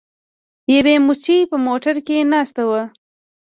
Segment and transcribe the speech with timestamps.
[0.75, 2.81] یوې مچۍ په موټر کې ناسته وه.